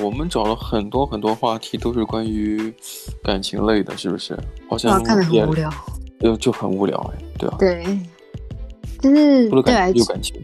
[0.00, 2.72] 我们找了很多很多话题，都是关于
[3.22, 4.38] 感情类的，是不是？
[4.68, 5.70] 好像看得很无聊，
[6.20, 7.98] 就就很无聊哎，对啊，对，
[9.00, 10.40] 就是对感有感情，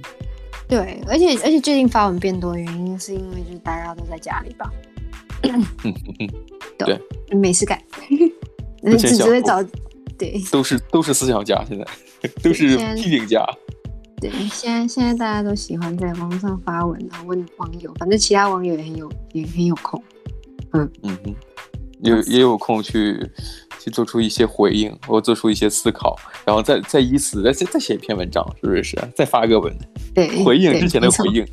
[0.68, 4.70] 对，而且而且最近发文变多的原因，是因为就是大家都在家里吧，
[5.42, 6.28] 嗯嗯嗯，
[6.78, 7.00] 对，
[7.36, 7.80] 没事干，
[8.82, 9.62] 你只会找，
[10.18, 11.86] 对，都是都是思想家，现在
[12.42, 13.46] 都是批评家。
[14.18, 20.02] 对，现在现在大家都喜欢在网上发文然后，问网友，反正其他网友也很有也很有空，
[20.72, 21.34] 嗯嗯哼，
[22.00, 23.30] 有也有空去
[23.78, 28.96] 去做出一些回应，或做出一些思考，然后再再以此再再写一篇文章，是不是？
[29.14, 29.76] 再发个文，
[30.14, 31.46] 对，回应之前的回应，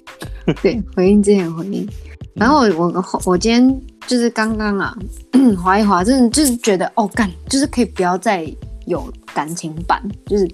[0.61, 1.85] 对，回应之前的回应。
[2.33, 4.97] 然后我我我今天就是刚刚啊，
[5.61, 8.49] 滑一滑，真的就是觉得哦干，就是可以不要再
[8.85, 10.49] 有感情版，就是。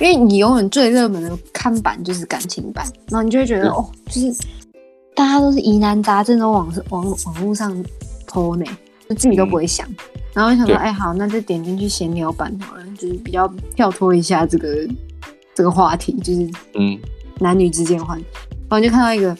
[0.00, 4.32] 因为你永远最热门的看板就是感情版，然后你就会觉得哦，就是
[5.14, 7.84] 大家都是疑难杂症都往网网络上
[8.26, 8.64] 拖呢，
[9.08, 9.96] 就自己都不会想，嗯、
[10.32, 14.88] 然后就想说，哎，好，那就点进去闲聊版好了，就是比较跳脱一下这个
[15.54, 16.98] 这个话题，就是嗯，
[17.38, 18.24] 男女之间话题，
[18.70, 19.36] 然后就看到一个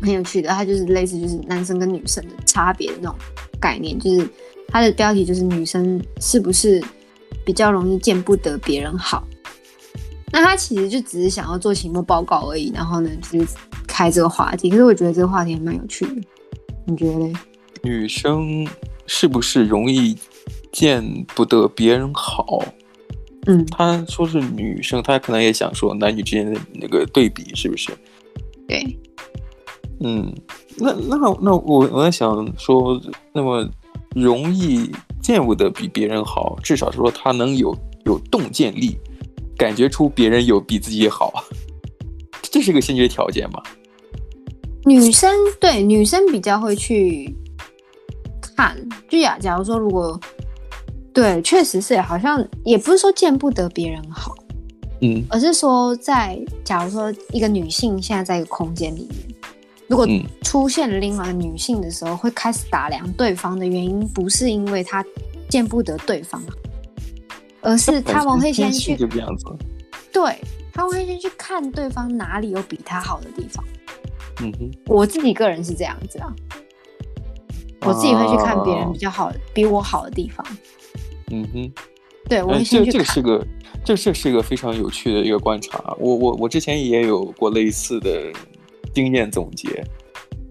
[0.00, 3.18] 很有趣的，它就是类似就是男生跟女生的差别的那种
[3.60, 4.26] 概念，就是
[4.68, 6.82] 它的标题就是女生是不是
[7.44, 9.22] 比较容易见不得别人好。
[10.36, 13.56] 那他其实就只是想要做期末报告而已，然后呢，就是
[13.88, 14.68] 开这个话题。
[14.68, 16.20] 可是我觉得这个话题还蛮有趣的，
[16.84, 17.32] 你觉得嘞？
[17.82, 18.68] 女生
[19.06, 20.14] 是不是容易
[20.70, 21.02] 见
[21.34, 22.62] 不得别人好？
[23.46, 27.90] 嗯，他说是女生，他可能也想说男女之间的那个对比，是不是？
[28.68, 28.84] 对。
[30.00, 30.30] 嗯，
[30.76, 33.00] 那那那我我在想说，
[33.32, 33.66] 那么
[34.14, 34.90] 容易
[35.22, 38.98] 见不得比别人好，至少是说他能有有洞见力。
[39.56, 41.32] 感觉出别人有比自己好，
[42.42, 43.62] 这是个先决条件吗？
[44.84, 47.34] 女生对女生比较会去
[48.40, 48.76] 看，
[49.08, 50.18] 就呀，假如说如果
[51.12, 54.34] 对，确实是，好像也不是说见不得别人好，
[55.00, 59.36] 嗯，而是说在假如说一个女性现在在一个空间里面，
[59.88, 60.06] 如果
[60.42, 65.04] 出现另外女性的时候，会开始打量对方的原因，不是因为她
[65.48, 66.42] 见不得对方。
[67.66, 69.44] 而是 他们会先去，就这样子。
[70.12, 70.38] 对，
[70.72, 73.64] 他们会先去看对方哪里有比他好的地方。
[74.40, 76.32] 嗯哼，我自己个人是这样子啊，
[77.80, 80.46] 我自己会去看别人比较好的、比我好的地方。
[81.32, 81.72] 嗯哼，
[82.28, 82.92] 对，我会先去看。
[82.92, 83.46] 这这个是个，
[83.84, 85.82] 这这是一个非常有趣的一个观察。
[85.98, 88.32] 我我我之前也有过类似的
[88.94, 89.84] 经验总结。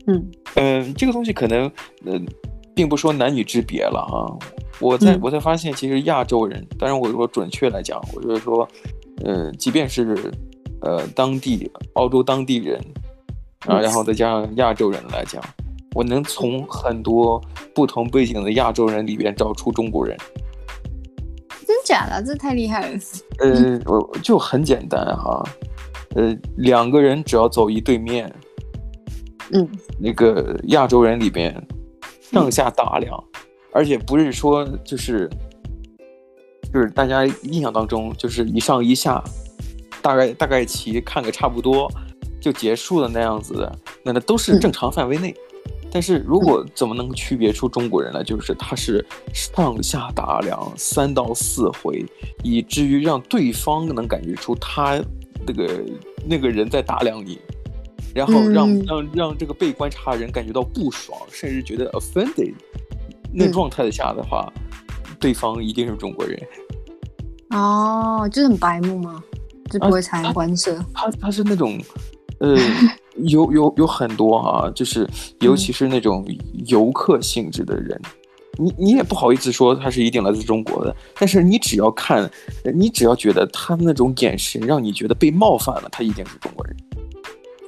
[0.07, 1.71] 嗯嗯、呃，这个东西可能
[2.05, 2.13] 嗯。
[2.15, 2.21] 呃
[2.75, 4.27] 并不说男女之别了啊，
[4.80, 8.68] 我在我才发现，其实亚洲人，当然我说准确来讲，我就是说，
[9.24, 10.31] 呃，即便是
[10.81, 12.80] 呃当地澳洲当地人
[13.68, 15.41] 啊，然后再加上亚洲人来讲，
[15.94, 17.41] 我能从很多
[17.74, 20.18] 不同背景的亚洲人里边找出中国人。
[21.66, 22.22] 真假的？
[22.24, 23.00] 这太厉害了。
[23.40, 25.42] 呃，我就很简单哈，
[26.16, 28.31] 呃，两个人只要走一对面，
[29.52, 29.68] 嗯，
[30.00, 31.56] 那个亚洲人里边。
[32.31, 33.24] 上下打量，
[33.75, 35.30] 而且不是说就是，
[36.74, 39.22] 就是大家印象当中就是一上一下，
[40.02, 41.91] 大概大概齐看个差不多
[42.40, 45.36] 就结束的那样子的，那那都是正常范围内。
[45.91, 52.06] 但是如果怎么能区别出中国人来，就是他是上下打量三到四回，
[52.44, 55.02] 以至于让对方能感觉出他
[55.46, 55.84] 那个
[56.25, 57.38] 那个人在打量你。
[58.13, 62.53] 然后让、嗯、让让这个被观察人感觉到不爽，甚至觉得 offended，
[63.35, 64.51] 那状态下的话，
[65.07, 66.40] 嗯，对方一定是中国人。
[67.51, 69.23] 哦，就是很白目吗？
[69.69, 70.75] 就不会察言观色。
[70.94, 71.79] 他他，他是那种，
[72.40, 72.56] 呃，
[73.18, 75.07] 有有有很多哈，啊，就是
[75.40, 76.25] 尤其是那种
[76.68, 78.00] 游客性质的人，
[78.59, 82.29] 嗯，你你也不好意思说他是一定来自中国的，但是你只要看，
[82.75, 86.75] 你只要觉得他那种眼神让你觉得被冒犯了，他一定是中国人。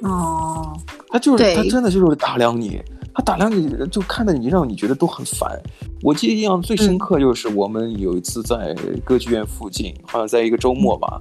[0.04, 0.78] 哦，
[1.10, 2.80] 他就是他真的就是打量你，
[3.18, 5.60] 他打量你就看着你，让你觉得都很烦。
[6.04, 11.20] 我记得印象最深刻就是我们有一次在歌剧院附近，嗯、好像在一个周末吧，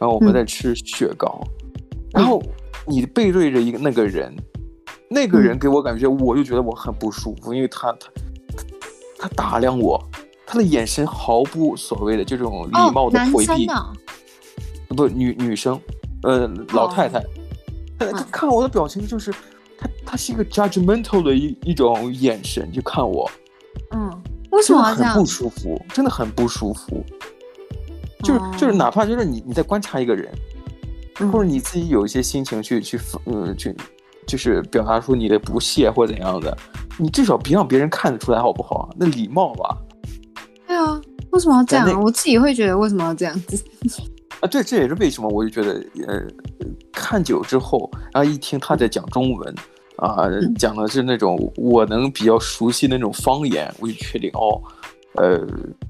[0.00, 2.42] 然后我们在吃雪糕，嗯、然后
[2.88, 4.34] 你背对着一个那个人，
[5.08, 8.08] 那个人给我感觉，我就觉得我很不舒服，因为他他
[9.16, 10.02] 他打量我，
[10.44, 13.94] 他的眼神毫不所谓的这种礼貌的回避，哦、
[14.88, 15.80] 不女女生，
[16.24, 17.20] 呃老太太。
[17.20, 17.24] 哦。
[18.12, 19.32] 他看我的表情，就是
[19.78, 23.30] 他，他是一个 judgmental 的一一种眼神，就看我，
[23.92, 24.10] 嗯，
[24.50, 25.80] 为什么很不舒服？
[25.94, 27.04] 真的很不舒服。
[28.24, 30.28] 就是就是，哪怕就是你你在观察一个人，
[31.30, 33.74] 或者你自己有一些心情去去嗯去
[34.26, 36.56] 就是表达出你的不屑或怎样的，
[36.98, 38.90] 你至少别让别人看得出来好不好？
[38.98, 39.78] 那礼貌吧。
[40.66, 41.00] 对啊，
[41.30, 42.02] 为什么要这样？
[42.02, 43.62] 我自己会觉得为什么要这样子？
[44.40, 45.74] 啊，对，这也是为什么我就觉得，
[46.06, 46.22] 呃，
[46.92, 49.54] 看久之后，然后一听他在讲中文，
[49.96, 54.62] 啊，讲的是那种我能比较熟悉的那种方言，我就确定哦，
[55.16, 55.40] 呃，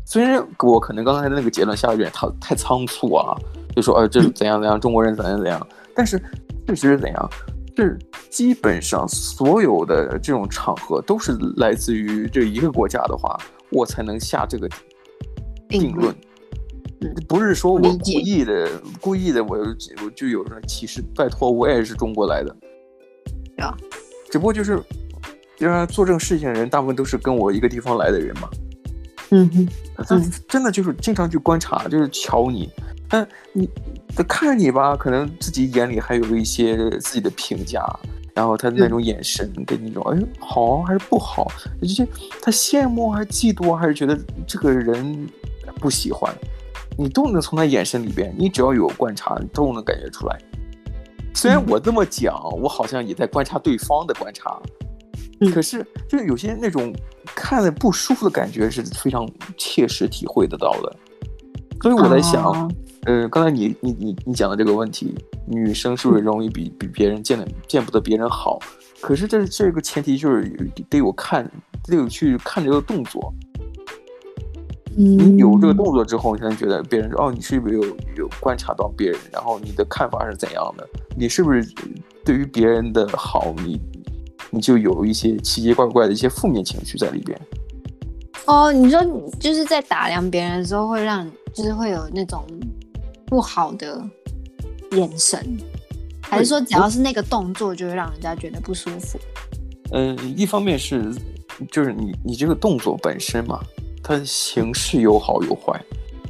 [0.06, 3.36] 虽然我可能刚才的那个结论下有点太太仓促啊，
[3.76, 6.16] 就说呃，这是怎样怎样，中国人怎样怎样，但是
[6.66, 7.30] 事实是怎样？
[7.76, 7.96] 是
[8.28, 13.38] 基本上所有的这种场合都是来自于这一个国家的话，
[13.70, 14.68] 我才能下这个
[15.68, 16.12] 定论。
[17.28, 18.68] 不是说我故意的，
[19.00, 19.56] 故意的，我
[20.04, 21.02] 我就有人歧视。
[21.14, 22.56] 拜托，我也是中国来的，
[23.58, 23.74] 呀，
[24.30, 24.82] 只不过就是，
[25.58, 28.48] 因为做这种事情的人大部分都是跟我一个地方来的人嘛。
[29.30, 32.68] 嗯哼，他真的就是经常去观察，就是瞧你，
[33.08, 33.68] 但你
[34.16, 37.84] 他看你吧，可能自己眼里还有一些自己的评价，
[38.34, 41.46] 然后他的那种眼神给你一种，哎，好还是不好？
[41.82, 42.08] 就是
[42.40, 45.28] 他羡慕还是嫉妒，还是觉得这个人
[45.78, 46.34] 不喜欢？
[46.98, 50.36] 你都能从他眼神里边，你只要有观察，你都能感觉出来。
[51.32, 54.60] 虽然我这么讲，我好像也在观察对方的观察，
[55.40, 56.92] 嗯、可是就是有些那种
[57.24, 59.24] 看了不舒服的感觉是非常
[59.56, 60.96] 切实体会得到的。
[61.80, 62.68] 所以我在想，哦、
[63.04, 65.14] 呃，刚才你你你你讲的这个问题，
[65.46, 68.58] 女生是不是容易比比别人见的见不得别人好？
[69.00, 70.50] 可是这这个前提就是
[70.90, 71.48] 得有看，
[71.84, 73.32] 得有去看这个动作。
[75.00, 77.84] 你有这个动作之后，你才能觉得别人说哦，你是不是有
[78.16, 80.84] 有观察到别人，然后你的看法是怎样的？
[81.16, 81.64] 你是不是
[82.24, 83.80] 对于别人的好，你
[84.50, 87.40] 你就有一些奇奇怪怪的一些负面情绪在里边？
[88.46, 89.00] 哦，你说
[89.38, 91.24] 就是在打量别人的时候，会让
[91.54, 92.44] 就是会有那种
[93.26, 94.04] 不好的
[94.90, 95.56] 眼神，
[96.22, 99.16] 还是说只要是那个动作就会让人家觉得不舒服？
[99.92, 101.14] 嗯、呃，一方面是
[101.70, 103.60] 就是你你这个动作本身嘛。
[104.02, 105.80] 它形式有好有坏，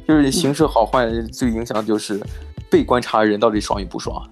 [0.06, 2.20] 就是形式好坏最影响就是
[2.70, 4.22] 被观察人到底爽与不爽。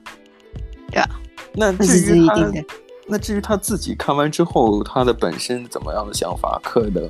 [0.90, 1.08] 对啊，
[1.54, 2.52] 那至于他，
[3.06, 7.08] 那至于他自己看完之后，他的本身怎么样的想法，可能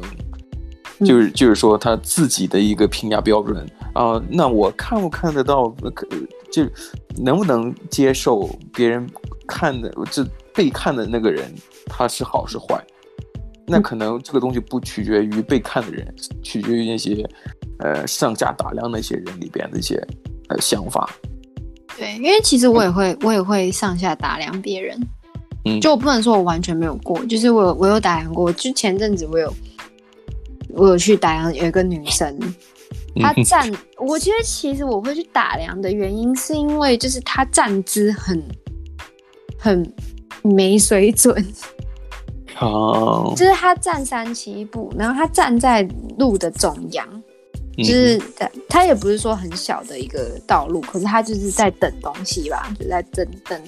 [1.06, 4.23] 就是、嗯、就是说他自己的一个评价标准啊、呃。
[4.28, 6.06] 那我看不看得到，可
[6.50, 6.64] 就
[7.17, 9.08] 能不能接受别人
[9.46, 11.55] 看的，这被看的那个人
[11.87, 12.82] 他是好是坏？
[13.67, 17.29] 那可能这个东西不取决于被看的人，取决于那些，
[17.81, 19.97] 呃，上下打量那些人里边的一些，
[20.49, 21.11] 呃，想法。
[21.99, 24.97] 对，因为其实我也会，嗯、我也会上下打量别人。
[25.65, 28.53] 嗯，就我不能说我完全没有过，就是我有我有打量过。
[28.53, 29.53] 就前阵子我有，
[30.75, 32.39] 我有去打量有一个女生，
[33.17, 38.41] 她站，嗯、我觉得其实我会去打量的原因是因为就是她站姿很，
[39.59, 39.93] 很
[40.43, 41.35] 没水准。
[42.58, 43.37] 哦，oh.
[43.37, 45.87] 就是他站三七步，然后他站在
[46.19, 47.06] 路的中央，
[47.76, 48.20] 就是
[48.69, 53.62] 他也不是说很小的一个道路，可是他就是在等东西吧，就在等等，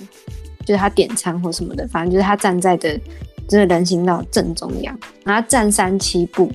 [0.64, 2.98] 就是他点餐或什么的，反正就是他站在的
[3.46, 6.50] 就是人行道正中央，然后他站三七步，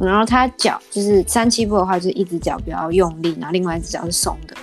[0.00, 4.56] 然后他脚就是三七步的话，就是一只脚比较用力，然后另外一只脚是松的，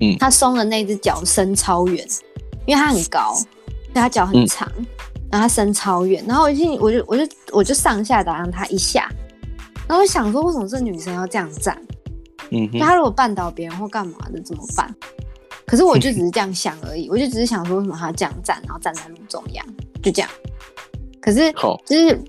[0.00, 2.06] 嗯，他松的那只脚伸超远，
[2.66, 3.46] 因为他很高，所
[3.92, 4.70] 以他脚很长。
[4.76, 4.86] 嗯
[5.32, 9.10] 然后他伸超远，然后我一进，我就我就我就上下打量他一下，
[9.88, 11.74] 然后我想说，为什么这女生要这样站？
[12.50, 14.94] 嗯哼，他如果绊倒别人或干嘛的怎么办？
[15.64, 19.66] 可是我就只是这样想而已，我就只是想说，为什么他这样站，然后站在路中央，
[20.02, 20.30] 就这样。
[21.18, 22.20] 可是，好，就是，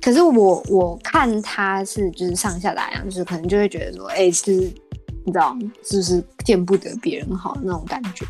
[0.00, 4.60] 可是我我看他是就是上下打量，就是可能就会觉得说，哎，就是
[5.26, 8.24] 你知道，是不是见不得别人好那种感觉？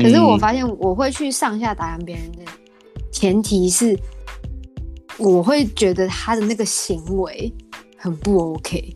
[0.00, 2.38] 可是我发现我会去上下打量别人的。
[3.14, 3.96] 前提是，
[5.18, 7.50] 我会觉得他的那个行为
[7.96, 8.94] 很不 OK，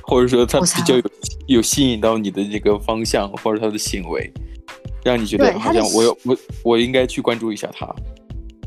[0.00, 1.02] 或者说他比较有
[1.46, 4.32] 有吸引到你的这个方向，或者他的行为，
[5.04, 7.86] 让你觉得好像我我我应该去关注一下他。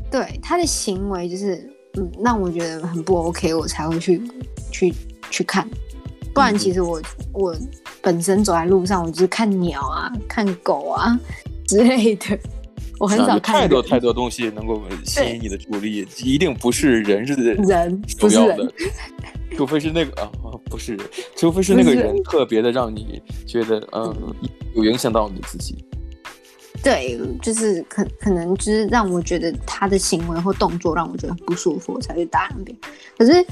[0.08, 4.22] 对，他的行为就是嗯，让我觉得很不 OK，我才会去
[4.70, 4.94] 去
[5.32, 5.68] 去看。
[6.32, 7.56] 不然其实我、嗯、我
[8.00, 11.18] 本身走在路上，我就是看鸟啊、看狗啊
[11.66, 12.38] 之类的。
[12.98, 18.72] 我很少看太多太多东西能够吸引你的注意，力一定不是人是人主要的，
[19.56, 20.30] 除非是那个啊，
[20.70, 20.96] 不是，
[21.36, 24.34] 除非是那个人特别的让你觉得是嗯
[24.74, 25.84] 有影响到你自己。
[26.82, 32.80] 对，就是可可能就是让我觉得他的行为或动作让我觉得很不舒服，我才去打量别人。
[33.18, 33.46] 可是，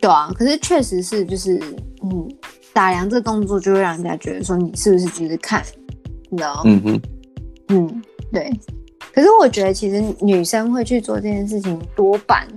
[0.00, 1.58] 对啊，可是确实是就是
[2.02, 2.28] 嗯，
[2.72, 5.64] 打量这个动作就会让人家觉得说你是不是只是看，
[6.30, 6.62] 你知道吗？
[6.66, 7.02] 嗯哼，
[7.68, 8.02] 嗯。
[8.32, 8.50] 对，
[9.12, 12.48] 可是我觉得其实女生会去做这件事情，多半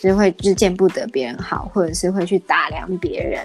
[0.00, 3.44] 是会就是见不得别人好，或者是会去打量别人，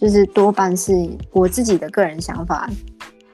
[0.00, 0.92] 就是多半是
[1.32, 2.66] 我自己的个人想法，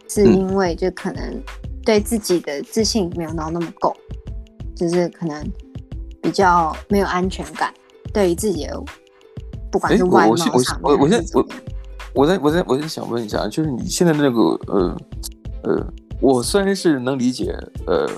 [0.08, 1.40] 是因为就可能
[1.84, 3.96] 对自己的自信没有到那么够，
[4.74, 5.46] 就是可能
[6.20, 7.72] 比较没有安全感，
[8.12, 8.82] 对于自己的
[9.70, 11.46] 不管是外貌上面，我我我先我
[12.14, 14.96] 我再我再我再想问一下，就是你现在那个呃
[15.62, 15.92] 呃。
[16.24, 17.54] 我虽然是能理解，
[17.86, 18.08] 呃，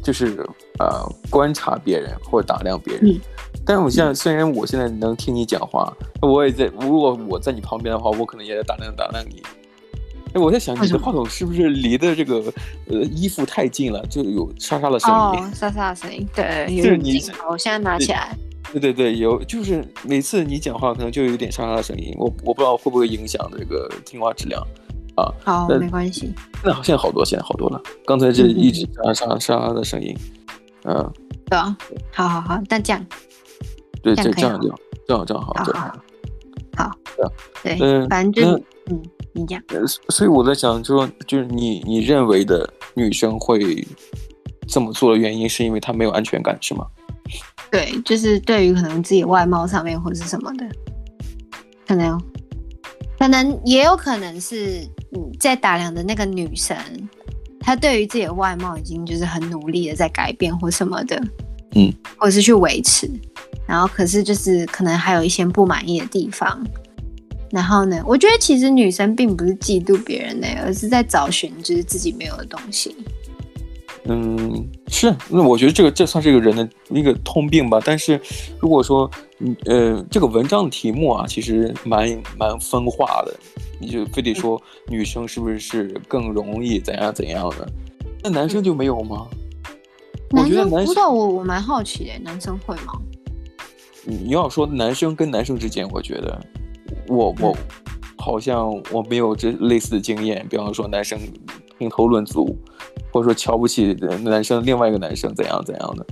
[0.00, 0.46] 就是
[0.78, 3.20] 呃观察别人或者打量别人，嗯、
[3.66, 9.42] 但是我现在虽然我现在能听你讲话，我也在，如果我在你旁边的话，我可能也在打量打量你。
[10.34, 12.36] 哎，我在想你的话筒是不是离的这个
[12.86, 15.16] 呃衣服太近了，就有沙沙的声音。
[15.16, 17.20] 哦，沙沙的声音，对，就是你。
[17.50, 18.38] 我现在拿起来。
[18.70, 24.64] 对对对，有，就是每次你讲话可能就有点沙沙的声音，我我不知道会不会影响这个听话质量。
[25.16, 26.32] 啊，好，没关系。
[26.64, 27.80] 那现在好多，现在好多了。
[28.06, 30.16] 刚才这一直沙沙沙的声音，
[30.84, 31.12] 嗯，
[31.46, 31.76] 对啊，
[32.12, 33.06] 好好好，那这样，
[34.02, 35.92] 对，这这样这样这样这样好，好好
[36.76, 36.90] 好，
[37.62, 39.02] 对，嗯，反正就嗯，
[39.32, 39.60] 你讲。
[40.08, 43.86] 所以我在想，就说就是你你认为的女生会
[44.68, 46.86] 这么做的原因，是因为她没有安全感，是吗？
[47.70, 50.66] 对，就是对于可能自己外貌上面或者是什么的，
[51.86, 52.20] 可能。
[53.20, 54.80] 可能也有可能是，
[55.14, 56.74] 嗯，在打量的那个女生，
[57.60, 61.22] 她对于自己的外貌已经就是很努力的在改变或什么的，
[61.74, 63.06] 嗯，或者是去维持，
[63.66, 66.66] 然后可是就是可能还有一些不满意的地方，
[67.50, 72.96] 然后呢，我觉得其实女生并不是嫉妒别人的，而是在找寻就是自己没有的东西。
[74.04, 77.78] 嗯，是，那我觉得这个这算是一个人的一个通病吧。
[77.84, 78.18] 但是，
[78.58, 79.08] 如果说，
[79.66, 83.34] 呃，这个文章的题目啊，其实蛮蛮分化的。
[83.80, 87.68] 你就非得说女生是不是是更容易怎样怎样的？
[88.22, 89.26] 那男生就没有吗？
[90.30, 93.00] 男生，我觉得男生不知道，我我蛮好奇的，男生会吗？
[94.04, 96.40] 你要说男生跟男生之间，我觉得
[97.08, 97.56] 我我
[98.18, 100.46] 好像我没有这类似的经验。
[100.48, 101.18] 比方说，男生
[101.78, 102.56] 评头论足。
[103.12, 103.92] 或者说瞧不起
[104.22, 106.06] 男生，另外一个男生怎样怎样的，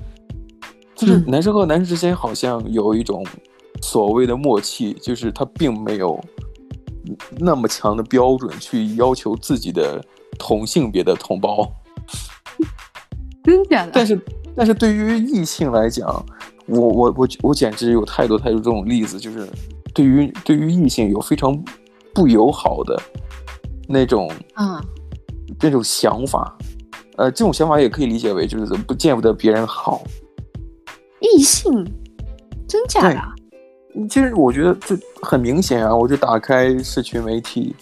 [0.98, 3.24] 就是男生和男生之间好像有一种
[3.80, 6.20] 所谓的默契，就是他并没有
[7.38, 10.04] 那么强的标准去要求自己的
[10.36, 11.72] 同性别的同胞。
[13.44, 13.92] 真假的？
[13.94, 14.20] 但是，
[14.56, 16.04] 但是对于异性来讲，
[16.66, 19.48] 我我我我简直有太多太多这种例子，就是
[19.94, 21.56] 对于对于异性有非常
[22.12, 23.00] 不友好的
[23.88, 24.84] 那种，嗯，
[25.60, 26.58] 那种想法。
[27.16, 30.02] 呃，这种想法也可以理解为就是不见不得别人好。
[31.20, 31.72] 异性，
[32.68, 33.20] 真假的？
[34.08, 37.74] 其实我觉得这很明显啊，我就打开社群媒体，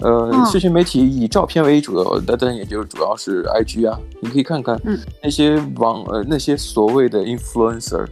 [0.00, 4.80] 呃，嗯、社群媒体以照片为主的，但但也就主要是 IG 啊，你可以看看
[5.22, 8.06] 那些网、嗯、呃那些所谓的 influencer，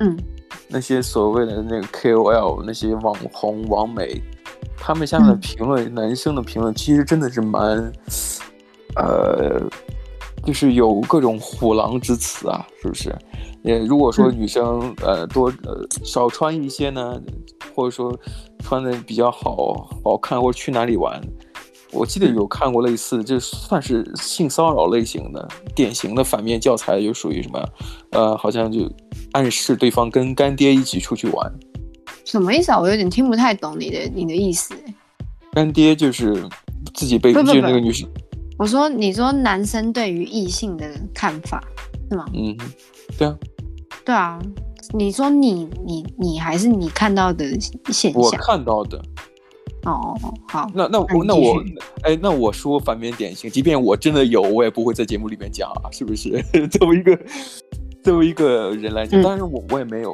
[0.00, 0.16] 嗯，
[0.68, 4.22] 那些所谓的那个 KOL 那些网红网美，
[4.76, 7.92] 他们下面的评论，嗯、男生的评论其实真的是蛮。
[8.96, 9.60] 呃，
[10.44, 13.14] 就是有各种虎狼之词啊，是不是？
[13.62, 17.18] 也如果说女生、嗯、呃多呃少穿一些呢，
[17.74, 18.14] 或者说
[18.62, 21.18] 穿的比较好好看，或者去哪里玩，
[21.90, 27.68] 我记得有看过类似，就算是性骚扰类型的典型的反面教材，就属于什么？
[28.10, 28.80] 呃，好像就
[29.32, 31.50] 暗示对方跟干爹一起出去玩，
[32.26, 32.78] 什么意思啊？
[32.78, 34.74] 我有点听不太懂你的你的意思。
[35.52, 36.46] 干爹就是
[36.92, 38.06] 自己被就是那个女生。
[38.58, 41.62] 我说，你说男生对于异性的看法
[42.10, 42.24] 是吗？
[42.34, 42.56] 嗯，
[43.18, 43.38] 对啊，
[44.04, 44.38] 对啊。
[44.92, 47.58] 你说你你你还是你看到的
[47.90, 48.22] 现象？
[48.22, 49.02] 我看到的。
[49.84, 50.14] 哦，
[50.48, 50.70] 好。
[50.74, 51.60] 那那我那我
[52.02, 56.30] 哎，那我说反面典型，即便我真的有，我也不会在节目里面讲啊，是不是？
[56.70, 57.18] 作为一个
[58.04, 60.12] 作为一个人来讲，当然、嗯、我我也没有，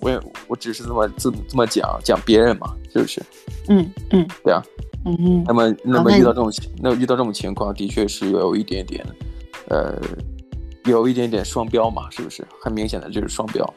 [0.00, 3.22] 我也我只是这么这么这么讲讲别人嘛，是不是？
[3.68, 4.60] 嗯嗯，对啊。
[5.06, 9.06] 嗯嗯，那么那么遇到这种情，那遇到这种情况，的确是有一点点，
[9.68, 9.96] 呃，
[10.84, 12.44] 有一点点双标嘛，是不是？
[12.60, 13.72] 很明显的就是双标。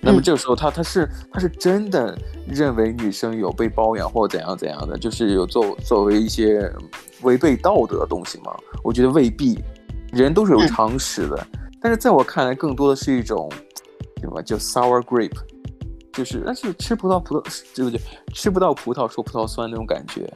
[0.00, 6.72] 那么这个时候他，他他是他是真的认为女生有被包养或怎样怎样的，就是有作作为一些
[7.22, 8.54] 违背道德的东西吗？
[8.84, 9.58] 我觉得未必，
[10.12, 11.46] 人都是有常识的。
[11.84, 13.46] 但是在我看来，更多的是一种
[14.22, 15.36] 什么叫 sour grape。
[16.14, 18.00] 就是，但是吃葡萄葡萄，对不对？
[18.32, 20.32] 吃不到葡萄说葡萄酸那种感觉，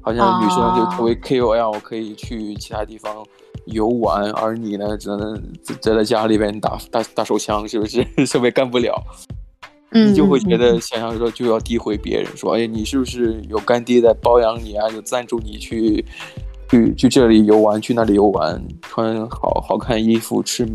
[0.00, 3.26] 好像女生就作为 KOL 可以去其他地方
[3.64, 5.34] 游玩，而你呢，只能
[5.80, 8.06] 宅在家里边打打打手枪，是不是？
[8.24, 8.94] 什么也干不了，
[9.90, 14.88] 你就会觉得想象说就要诋毁别人，说哎，你是不是有干爹在包养你啊？
[14.90, 16.04] 有赞助你去
[16.68, 20.66] 去去这里游玩，去那里游玩，穿好好看衣服，吃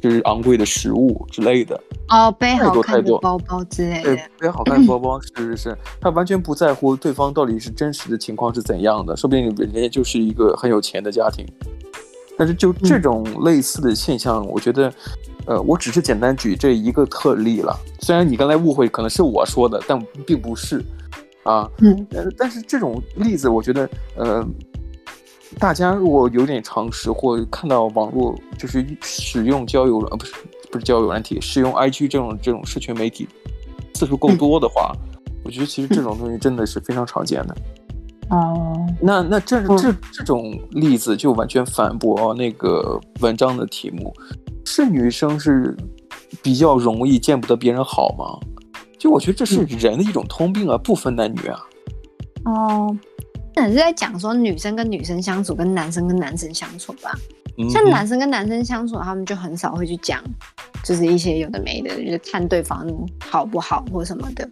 [0.00, 1.80] 就是昂贵的食物之类的。
[2.08, 4.16] 哦，背好看的包包之类的。
[4.16, 11.46] 对，背好看的包包，是是是，他完全不在乎对方到底是真实的情况是怎样的，说不定人家就是一个很有钱的家庭。
[12.38, 14.90] 但是就这种类似的现象，嗯、我觉得，
[15.44, 17.78] 呃，我只是简单举这一个特例了。
[18.00, 20.82] 虽然你刚才误会可能是我说的，但并不是。
[21.42, 22.06] 啊，嗯，
[22.36, 24.46] 但是这种例子，我觉得，呃，
[25.58, 30.34] 大家如果有点常识或看到网络就是使用交友软，不是
[30.70, 33.28] 不是交友软体，使用 IG 这种这种社群媒体
[33.94, 37.56] 次数够多的话，嗯， 我觉得其实这种东西真的是非常常见的。
[38.30, 44.14] 哦，嗯，那那这这这种例子就完全反驳那个文章的题目，
[44.64, 45.76] 是女生是
[46.40, 48.38] 比较容易见不得别人好吗？
[48.98, 51.58] 就我觉得这是人的一种通病啊，嗯、不分男女啊。
[52.44, 52.96] 哦，
[53.54, 57.12] 那你是在讲说女生跟女生相处，跟男生跟男生相处吧？
[57.68, 60.22] 像男生跟男生相处，他们就很少会去讲，
[60.82, 62.86] 就是一些有的没的，就是看对方
[63.18, 64.48] 好不好或什么的，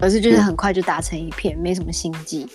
[0.00, 2.46] 而是就是很快就打成一片，嗯、没什么心机。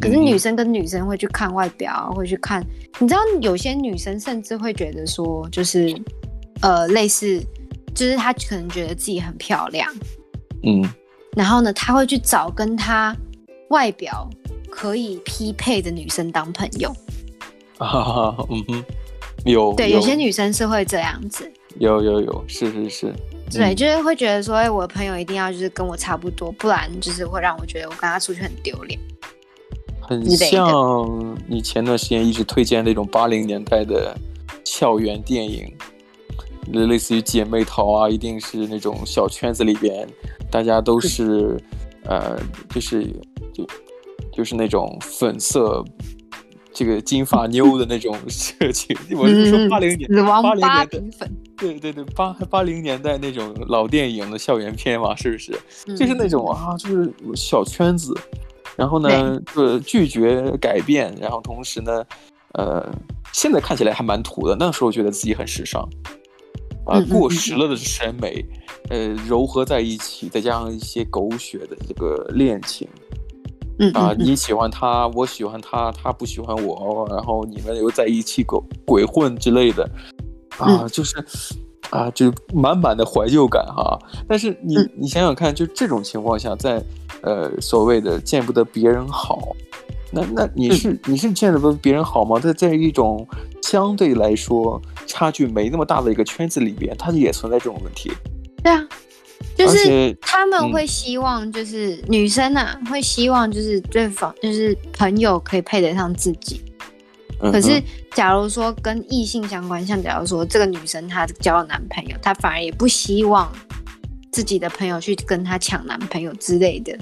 [0.00, 2.64] 可是女生跟女生会去看外表，会去看，
[2.98, 5.94] 你知道有些女生甚至会觉得说，就是
[6.62, 7.42] 呃，类似，
[7.94, 9.88] 就是她可能觉得自己很漂亮。
[10.62, 10.82] 嗯，
[11.36, 13.14] 然后呢，她会去找跟她
[13.68, 14.28] 外表
[14.74, 16.92] 可以匹配的女生当朋友。
[17.78, 18.84] 啊，嗯哼，
[19.44, 19.72] 有。
[19.74, 21.48] 对，有，有些女生是会这样子。
[21.78, 23.14] 有有有，是是是。
[23.52, 28.98] 对，就是会觉得说，哎，我的朋友一定要就是跟我差不多，不然就是会让我觉得我跟他出去很丢脸。
[30.00, 34.16] 很像你前段时间一直推荐那种八零年代的
[34.64, 35.72] 校园电影。
[36.72, 40.08] 类似于姐妹淘啊，一定是那种小圈子里边，
[40.50, 41.60] 大家都是，
[42.06, 42.40] 呃，
[42.70, 43.04] 就是
[43.52, 43.64] 就
[44.34, 45.84] 就是那种粉色，
[46.72, 48.96] 这个金发妞的那种 设计。
[49.16, 55.52] 我是说八零年，八零年代，对对对，八八零年代那种老电影的校园片嘛，是不是？
[55.96, 58.12] 就是那种啊，就是小圈子，
[58.76, 62.04] 然后呢，呃拒绝改变，然后同时呢，
[62.54, 62.84] 呃，
[63.32, 65.88] 现在看起来还蛮土的，那时候觉得自己很时尚。
[66.86, 68.44] 啊，过时了的审美，
[68.90, 72.86] 呃，糅合在一起，再加上一些狗血的这个恋情，
[73.78, 79.88] 嗯，嗯，啊，你喜欢他，我喜欢他，他不喜欢我，然后你们又在一起鬼鬼混之类的，
[80.58, 81.16] 啊，嗯、就是，
[81.90, 83.98] 啊，就满满的怀旧感哈。
[84.28, 86.82] 但是你你想想看，就这种情况下，在
[87.22, 89.54] 呃所谓的见不得别人好，
[90.10, 92.38] 那那你是、嗯、你是见得别人好吗？
[92.38, 93.26] 在在一种
[93.62, 94.80] 相对来说。
[95.06, 98.10] 差距没那么大的一个圈子里边，它也存在这种问题。
[98.64, 98.82] 对啊，
[99.56, 106.60] 就是他们会希望，就是女生啊，嗯、会希望就是对方就是朋友可以配得上自己。
[107.40, 113.52] 可是，假如说跟异性相关，像假如说这个女生她交了男朋友，她反而也不希望
[114.32, 116.96] 自己的朋友去跟她抢男朋友之类的。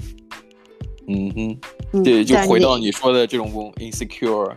[1.07, 1.57] 嗯
[1.91, 4.51] 哼，对，就回到你说的这种 insecure，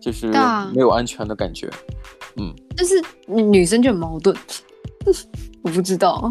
[0.00, 0.28] 就是
[0.74, 1.68] 没有安全的感觉。
[2.36, 4.36] 嗯，就是女生就很矛盾，
[5.62, 6.30] 我不知道，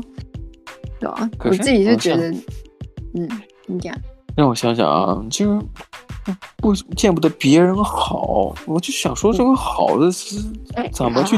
[1.00, 1.30] 对啊？
[1.44, 2.32] 我自己就觉得，
[3.14, 3.30] 嗯，
[3.68, 3.96] 你讲，
[4.36, 5.62] 让我想想啊，就
[6.58, 10.38] 不见不得别人好，我就想说这个好的是
[10.92, 11.38] 怎么去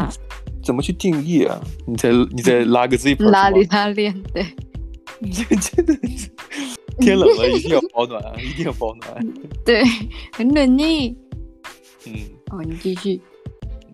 [0.64, 1.60] 怎么去定义啊？
[1.86, 4.46] 你再你再拉个 zipper，拉里拉链，对，
[5.32, 6.30] 这真的是
[7.00, 9.28] 天冷了， 一定要保暖，一定要保暖，
[9.66, 9.84] 对，
[10.34, 11.18] 很冷呢。
[12.06, 12.14] 嗯，
[12.52, 13.22] 哦，你继续。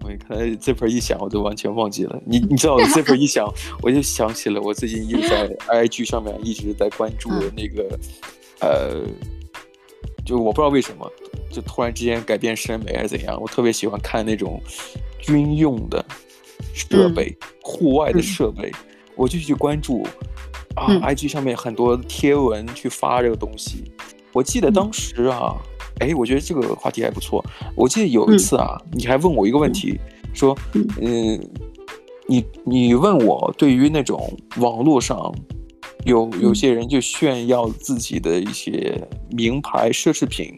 [0.04, 2.22] 我看来 Zipper 一想，我就完全忘记了。
[2.26, 3.50] 你你知道 Zipper 一想，
[3.82, 7.98] 我就想起了我最近一直在 IG 上面一直在关注的那个，
[8.60, 9.02] 呃，
[10.26, 11.10] 就我不知道为什么，
[11.50, 14.62] 就突然之间改变审美还是怎样，我特别喜欢看那种
[15.22, 16.04] 军用的
[16.74, 18.70] 设备、户外的设备，
[19.16, 20.06] 我就去关注
[20.76, 23.92] 啊，IG 上面很多贴文去发这个东西。
[24.34, 25.56] 我记得当时啊。
[26.00, 27.44] 哎，我觉得这个话题还不错。
[27.76, 30.58] 我记得有一次啊，嗯、你还问我一个问题，嗯、说，
[31.00, 31.40] 嗯，
[32.28, 35.34] 你你问我对于那种网络上
[36.06, 39.00] 有有些人就炫耀自己的一些
[39.32, 40.58] 名牌奢侈品，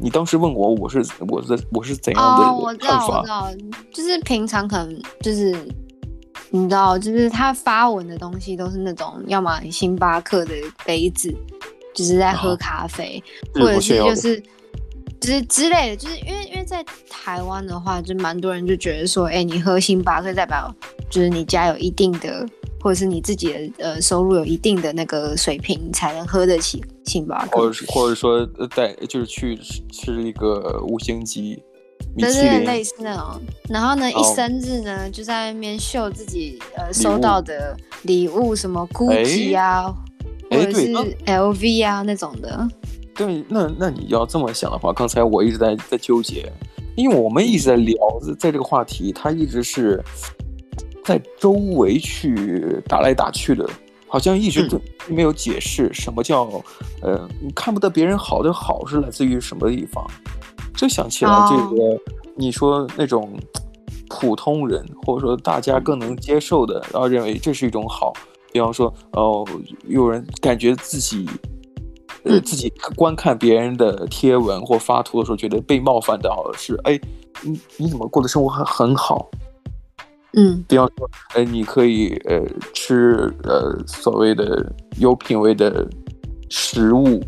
[0.00, 0.98] 你当时问我，我是
[1.28, 2.52] 我是我是怎样的看法？
[2.52, 3.48] 哦，我知道，我知道，
[3.92, 5.54] 就是平常可能就是
[6.50, 11.34] 你知道，就是他发文的东西都是那种要么星巴克的杯子。
[11.94, 13.22] 就是在喝咖啡，
[13.54, 14.42] 啊、或者是就是
[15.20, 20.74] 就是之类的，就是因为因为在台湾的话，就蛮多人就觉得说，哎、欸，你喝星巴克代表
[21.10, 22.44] 就是你家有一定的，
[22.80, 29.56] 或者是你自己的呃收入有一定的那个水平，才能喝得起星巴克，或者或者说带就是去
[29.92, 31.62] 吃一个五星级
[32.16, 32.64] 米其林。
[32.64, 33.40] 类似那种。
[33.68, 39.94] 然后呢，哦、一生日呢，就在那边秀自己呃收到的礼物，什么 GUCCI 啊，
[40.52, 40.92] 或者是
[41.26, 42.68] LV 啊那种的。
[43.14, 46.50] 对，那那你要这么想的话，刚才我一直在在纠结，
[46.96, 47.94] 因为我们一直在聊，
[48.38, 50.02] 在这个话题，它一直是
[51.04, 53.68] 在周围去打来打去的，
[54.08, 56.44] 好像一直都没有解释什么叫、
[57.02, 60.04] 嗯、呃，你看不得别人好的好是来自于什么地方。
[60.74, 61.98] 就想起来这个，哦、
[62.34, 63.38] 你说那种
[64.08, 68.12] 普通人，或者说大家更能接受的，然后认为这是一种好，
[68.52, 69.46] 比方说哦，
[69.88, 71.28] 有人感觉自己。
[72.24, 76.96] 呃，自己观看别人的贴文或发图的时候，觉得被冒犯到的是，哎，
[77.42, 79.28] 你你怎么过的生活还很好？
[80.34, 82.40] 嗯，比方说，哎，你可以呃
[82.72, 85.84] 吃呃所谓的有品位的
[86.48, 87.20] 食物，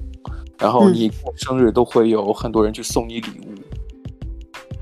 [0.59, 3.55] 然后你过生日都会有很多人去送你礼物。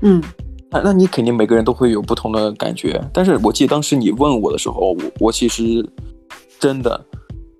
[0.01, 0.23] 嗯，
[0.69, 5.83] 那那你肯定每个人都会有不同的感觉，但是我记得当时你问我的时候，我我其实
[6.63, 7.05] 真的。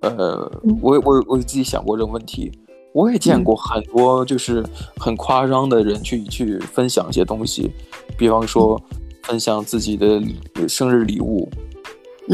[0.00, 2.50] 呃，我我我自己想过这个问题，
[2.94, 4.64] 我也见过很多就是
[4.96, 7.70] 很夸张的人去去分享一些东西，
[8.16, 8.80] 比方说
[9.24, 10.22] 分享自己的
[10.66, 11.46] 生日礼物，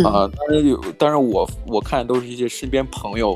[0.04, 3.34] 啊、呃，当然有，当然我我看都是一些身边朋友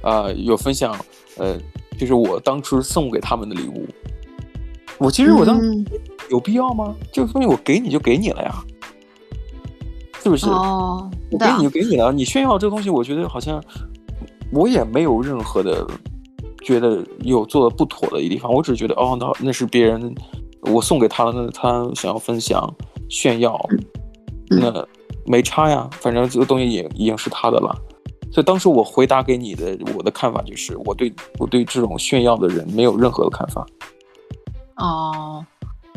[0.00, 0.96] 啊、呃、有分享，
[1.38, 1.58] 呃，
[1.98, 3.84] 就是我当初送给他们的礼物，
[4.98, 5.84] 我其实我当时
[6.30, 6.94] 有必要吗？
[7.12, 8.64] 这个东西我给你就给你了呀。
[10.22, 10.48] 是不是？
[10.48, 12.12] 哦，我给你就给你了。
[12.12, 13.62] 你炫耀这个东西，我觉得好像
[14.52, 15.86] 我也没有任何的
[16.62, 18.52] 觉得有做的不妥的地方。
[18.52, 20.14] 我只是觉得，哦，那那是别人
[20.62, 22.72] 我送给他了，那他想要分享
[23.08, 23.58] 炫耀，
[24.48, 24.86] 那
[25.26, 25.88] 没差呀。
[25.92, 27.76] 反正这个东西也已经是他的了。
[28.32, 33.66] 所以当时我回答给你的我的看法就是，我对我对这种炫耀的人没有任何的看法。
[34.76, 35.44] 哦。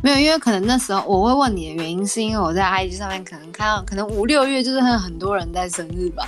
[0.01, 6.23] 没有，因为可能那时候我会问你的原因，是因为我在 IG 上面可能看到，可能五六月就是很很多人在生日吧。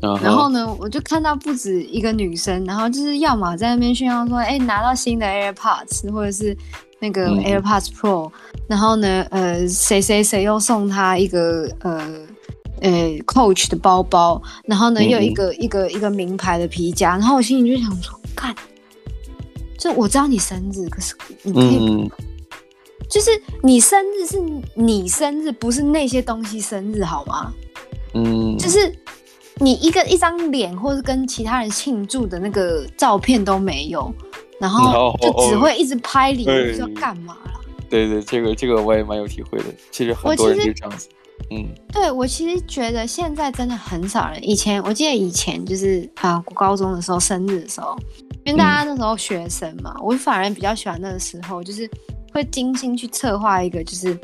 [0.00, 0.22] Uh huh.
[0.22, 6.56] 然后呢，我就看到不止一个女生，然后就是要么在那边炫耀说，哎，拿到新的 AirPods，或者是
[7.00, 8.32] 那个 AirPods Pro，、嗯、
[8.68, 12.00] 然后呢，呃，谁谁谁又送她一个呃
[12.80, 12.90] 呃
[13.26, 18.54] Coach 的包包，然后呢，又有一个、嗯、一个一个名牌的皮夹，然后我心里就想说，看，
[19.76, 21.76] 就我知道你生日，可是你可以。
[21.78, 22.10] 嗯
[23.10, 23.30] 就是
[23.62, 24.40] 你生日是
[24.74, 27.52] 你生日，不是那些东西生日，好吗？
[28.14, 28.94] 嗯，就是
[29.56, 34.14] 你一个一张脸，或是跟其他人庆祝的那个照片都没有，
[34.60, 37.60] 然后就只会一直拍礼物，说干嘛啦？
[37.88, 39.64] 对对，这个这个我也蛮有体会的。
[39.90, 41.08] 其实很多人就这样子。
[41.50, 44.48] 嗯，对，我其实觉得现在真的很少人。
[44.48, 47.96] 以前我记得以前就是啊，高中的时候生日的时候，
[48.44, 51.90] 因为大家那时候学生嘛，嗯、我反而比较喜欢那个时候，就是。
[52.32, 54.16] 会精心去策划一个，就是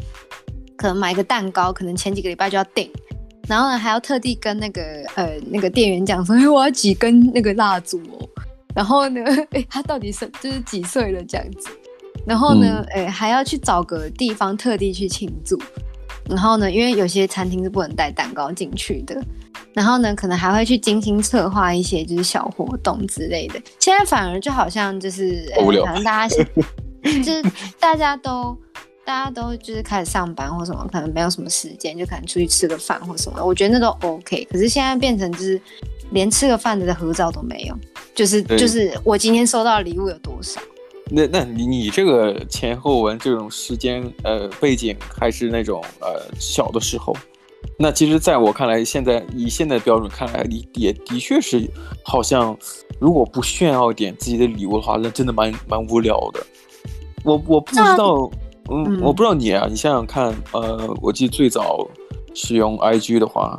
[0.76, 2.90] 可能买个蛋糕，可能前几个礼拜就要订，
[3.48, 4.82] 然后呢还要特地跟那个
[5.14, 8.28] 呃那个店员讲说，哎，我要几根那个蜡烛哦，
[8.74, 11.68] 然后呢，哎，他到底是就是几岁了这样子，
[12.26, 15.58] 然后呢，哎、嗯，还要去找个地方特地去庆祝，
[16.28, 19.20] 然后呢，因为有些餐厅是不能带蛋糕进去的，
[19.72, 26.36] 然后呢，可能还会去精心策划一些就是小活动之类的，现在反而就好像就是，哎、可能大家。
[27.22, 27.42] 就是
[27.78, 28.56] 大家都，
[29.04, 33.44] 大家都就是开始上班或什么，可能没有什么时间，就可能出去吃个饭或什么。
[33.44, 34.46] 我觉得那都 OK。
[34.50, 35.60] 可是现在变成就是
[36.10, 37.76] 连吃个饭的合照都没有，
[38.14, 40.60] 就是就是我今天收到礼物有多少？
[41.08, 47.16] 那那你你这个前后文这种时间呃背景还是那种呃小的时候，
[47.78, 51.64] 那其实在我看来，现在以现在标准看来，你也的确是
[52.02, 52.58] 好像
[52.98, 56.44] 如果不炫耀一点自己的礼物的话，那真的蛮蛮无聊的。
[57.26, 58.30] 我我不知道，
[58.70, 61.86] 嗯，嗯，我不知道你啊，你想想看，呃，我记得最早
[62.32, 63.58] 使用 IG 的话，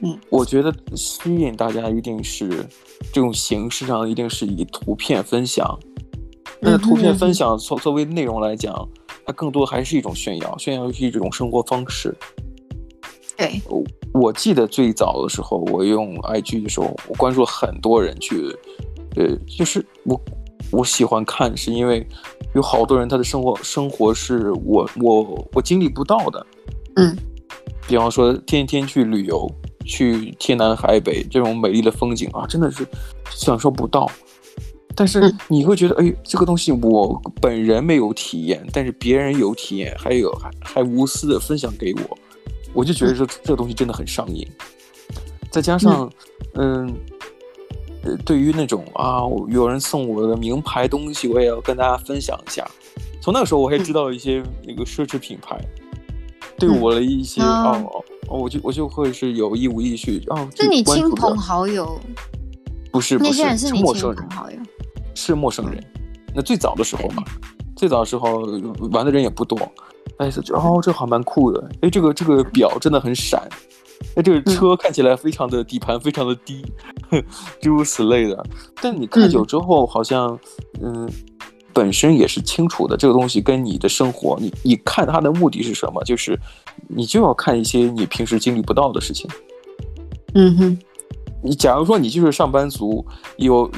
[0.00, 2.48] 嗯，我觉得吸引大家一定是
[3.12, 5.78] 这种形式上一定是以图片分享，
[6.60, 8.88] 那图片分享作作为内容来讲，
[9.24, 12.12] 它更多还是一种炫耀，炫耀是一种生活方式。
[13.36, 18.54] 对，我我记得最早的时候，我用 IG 的时候，我关注很多人去，
[19.16, 20.20] 呃，就是我
[20.70, 22.06] 我喜欢看，是因为。
[22.52, 26.46] 有好多人，他的生活生活是我我我经历不到的，
[26.96, 27.16] 嗯，
[27.86, 29.48] 比方说天天去旅游，
[29.84, 32.84] 去天南海北这种美丽的风景啊，真的是
[33.30, 34.10] 享受不到。
[34.96, 42.18] 但是你会觉得，哎，这个东西我本人没有体验，但是别人有体验，还有还还无私的分享给我，
[42.72, 44.44] 我就觉得这这个东西真的很上瘾。
[45.52, 46.10] 再加上，
[46.54, 46.92] 嗯。
[48.02, 52.66] 呃，对于那种啊，有人送我的名牌东西，我也要跟大家分享一下。
[53.20, 55.60] 从那个时候我还知道一些那个奢侈品牌，
[56.58, 62.00] 对我的一些哦哦，我就我就会是有意无意去哦，是你亲朋好友？
[62.90, 64.26] 不是，不是，是你陌生人，
[65.14, 65.84] 是陌生人。
[66.34, 67.22] 那最早的时候嘛，
[67.76, 68.38] 最早的时候
[68.92, 69.58] 玩的人也不多，
[70.16, 73.40] 哎，就哦，这还蛮酷的，哎，这个这个表真的很闪，
[74.16, 76.64] 哎，这个车看起来非常的底盘非常的低，
[77.60, 78.44] 诸如此类的。
[78.80, 80.38] 但你看久之后，好像
[80.82, 81.08] 嗯。
[81.72, 86.02] 本身也是清楚的，这个东西跟你的生活，你你看它的目的是什么？
[86.02, 86.36] 就是
[86.88, 89.30] 你就要看一些你平时经历不到的事情。
[90.34, 90.78] 嗯哼，
[91.44, 93.70] 你假如说你就是上班族，有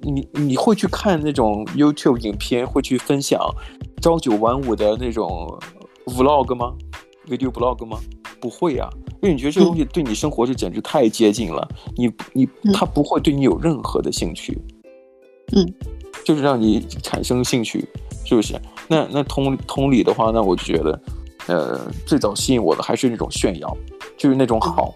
[0.00, 3.40] 你你会去看那种 YouTube 影片，会去分享
[4.00, 5.28] 朝九晚五的那种
[6.06, 6.72] Vlog 吗
[7.26, 7.98] ？Video Vlog 吗？
[8.40, 8.88] 不会呀，
[9.22, 14.58] 因为你觉得这个东西对你生活是简直太接近了，你你他不会对你有任何的兴趣。
[15.52, 15.74] 嗯。
[16.22, 17.88] 就是让你产生兴趣，
[18.26, 18.54] 是不是？
[18.88, 21.00] 那那同同理的话，那我就觉得，
[21.46, 23.74] 呃，最早吸引我的还是那种炫耀，
[24.18, 24.94] 就是那种好，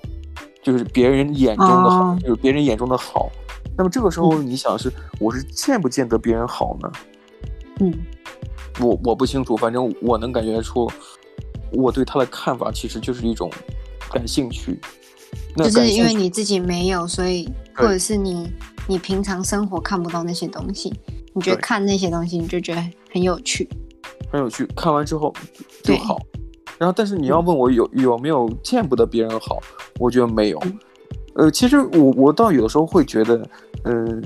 [0.62, 3.30] 就是别人眼中的好，就是别人眼中的好。
[3.76, 6.92] 那么这个时候，你想是我是见不见得别人好呢？
[7.80, 7.94] 嗯，
[8.78, 10.90] 我我不清楚，反正我能感觉出，
[11.72, 13.50] 我对他的看法其实就是一种
[14.14, 14.78] 感兴趣。
[15.56, 18.50] 就是因为你自己没有，所以或者是你
[18.88, 20.92] 你平常生活看不到那些东西。
[21.34, 22.80] 你觉得看那些东西，你就觉得
[23.12, 23.68] 很有趣，
[24.30, 24.64] 很有趣。
[24.76, 25.34] 看完之后
[25.82, 26.16] 就好，
[26.78, 29.58] 然后但是你要问我有有没有见不得别人好，
[29.98, 30.62] 我觉得没有。
[31.34, 33.36] 呃，其实我我倒有的时候会觉得，
[33.82, 34.22] 嗯、呃，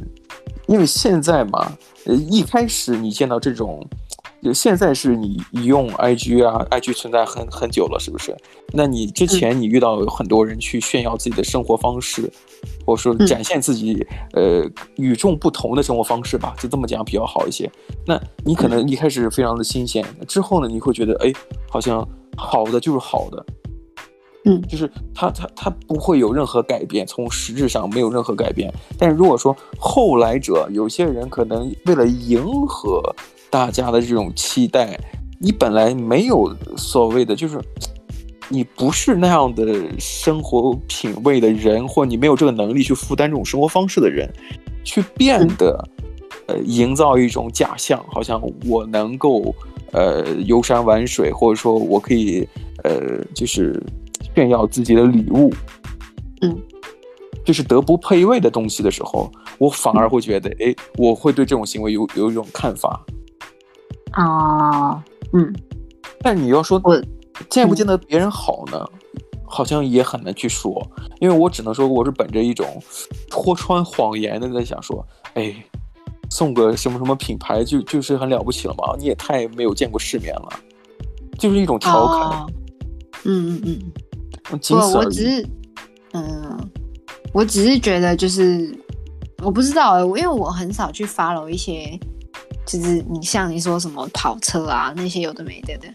[0.66, 1.72] 因为现在嘛，
[2.04, 3.82] 呃，一开始你见到这种。
[4.40, 8.36] 就现在是你用 IG 啊，IG 存在很很久了，是不是？
[8.72, 17.68] 那你之前你遇到有很多人去炫耀自己的生活方式，嗯、或者说展现自己呃与众不同的生活方式吧，就这么讲比较好一些。
[18.06, 21.32] 那你可能一开始非常的新鲜，之后呢，你会觉得哎，
[21.68, 23.44] 好像好的就是好的，
[24.44, 28.72] 嗯，就是它它它不会有任何改变，从实质上没有任何改变。
[28.96, 33.02] 但是如果说后来者，有些人可能为了迎合。
[33.50, 34.98] 大家的这种期待，
[35.40, 37.58] 你本来没有所谓的，就是
[38.48, 44.28] 你不是那样的生活品味的人，或你没有这个能力去负担这种生活方式的人，
[44.84, 45.82] 去变得，
[46.46, 49.54] 呃，营造一种假象，好像我能够，
[49.92, 52.46] 呃，游山玩水，或者说我可以，
[52.84, 53.82] 呃，就是
[54.34, 55.52] 炫耀自己的礼物，
[56.42, 56.56] 嗯，
[57.44, 63.04] 就是德不配位的东西的时候，我反而会觉得，哎，我会对这种行为有有一种看法。
[64.12, 65.54] 啊，嗯，
[66.20, 67.00] 但你要说我
[67.48, 70.84] 见不见得别人好呢，嗯，好像也很难去说，
[71.20, 72.66] 因为我只能说我是本着一种
[73.30, 75.54] 戳穿谎言的在想说，哎，
[76.30, 78.96] 送个什么什么品牌就就是很了不起了嘛？
[78.98, 80.48] 你也太没有见过世面了，
[81.38, 82.46] 就是一种调侃。
[83.24, 83.80] 嗯嗯
[84.50, 85.48] 嗯，我我只是，
[86.12, 86.70] 嗯，
[87.32, 88.74] 我只是觉得就是
[89.42, 91.98] 我不知道，因为我很少去 follow 一些。
[92.68, 95.88] 就是你像你说什么跑车啊那些有的没的的，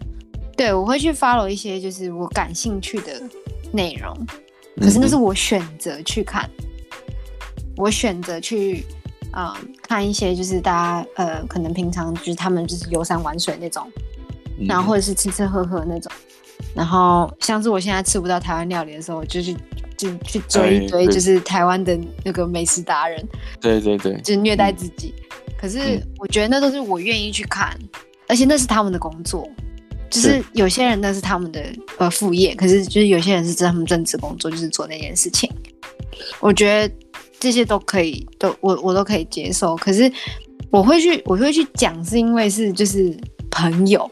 [0.57, 3.21] 对，我会去 follow 一些就是我感兴趣的
[3.71, 4.11] 内容，
[4.81, 8.83] 可是那是我选择去看，嗯、我选择去
[9.29, 13.87] 啊、呃、看一些就是大家呃可能平常就是他们就是游山玩水那种，
[14.67, 16.11] 然后或者是吃吃喝喝那种，
[16.73, 19.55] 然后像是我现在吃不到台湾料理的时候，就去
[19.95, 23.23] 就去追一堆就是台湾的那个美食达人，
[23.61, 25.13] 对对对，就虐待自己。
[25.17, 25.23] 嗯
[25.63, 27.89] 可是我觉得那都是我愿意去看，嗯，
[28.27, 29.49] 而且那是他们的工作，
[30.09, 31.63] 就是有些人那是他们的
[31.99, 35.49] 呃副业，可是就是有些人是他们正职工作，就是做那件事情。
[36.41, 36.93] 我觉得
[37.39, 39.73] 这些都可以，都我我都可以接受。
[39.77, 40.11] 可是
[40.69, 43.17] 我会去我会去讲，是因为是就是
[43.49, 44.11] 朋友，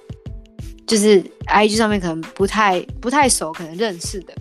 [0.87, 4.33] 就是 IG 上面可能不太不太熟，可能认识的。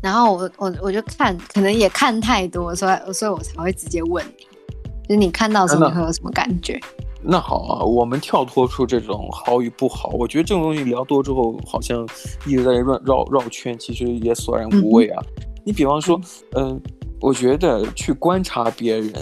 [0.00, 4.46] 然后我我我就看，可能也看太多，所以所以我才会直接问你。
[5.08, 6.78] 就是你看到什么会有什么感觉？
[7.22, 10.10] 那，好啊，我们跳脱出这种好与不好。
[10.10, 12.06] 我觉得这种东西聊多之后，好像
[12.46, 15.20] 一直在绕绕绕圈，其实也索然无味啊。
[15.38, 16.20] 嗯、你比方说，
[16.52, 16.80] 嗯、呃，
[17.20, 19.12] 我觉得去观察别人，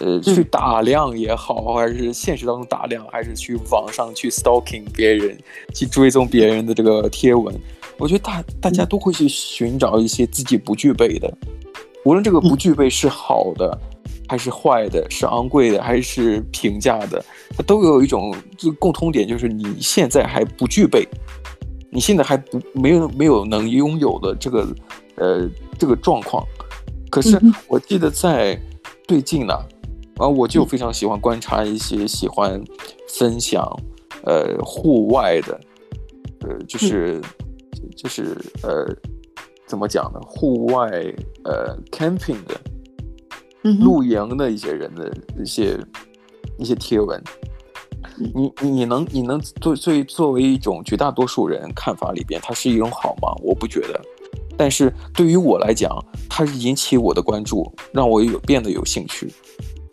[0.00, 5.38] 呃，去打量也好，还是现实当中打量，还是去网上去 stalking 别人，
[5.72, 7.54] 去追踪别人的这个贴文，
[7.98, 11.32] 我觉得大大家都会去寻找一些自己不具备的，
[12.04, 13.78] 无论这个不具备是好的。
[14.28, 17.24] 还是坏的，是昂贵的，还是平价的，
[17.56, 21.06] 它都有一种就共通点，就是你现在还不具备，
[21.90, 24.66] 你现在还不没有没有能拥有的这个
[25.16, 26.44] 呃这个状况。
[27.10, 28.58] 可是我记得在
[29.06, 29.54] 最近呢，
[30.16, 32.60] 啊，我就非常喜欢观察一些喜欢
[33.08, 33.64] 分享，
[34.24, 35.60] 呃，户外的，
[36.40, 37.20] 呃，就是、
[37.74, 38.84] 嗯、就是呃，
[39.68, 40.18] 怎么讲呢？
[40.26, 40.90] 户外
[41.44, 42.60] 呃，camping 的，
[43.80, 45.78] 露营的一些人的一些
[46.58, 47.22] 一些贴文，
[48.18, 53.34] 嗯、你你能你能作作为作为一种绝大多数人看法里边，它是一种好吗？
[53.42, 54.00] 我不觉得。
[54.56, 55.90] 但是对于我来讲，
[56.28, 59.32] 它是引起我的关注，让我有变得有兴趣。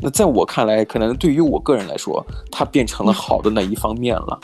[0.04, 4.40] 那在我看来，可能对于我个人来说，它变成了好的那一方面了。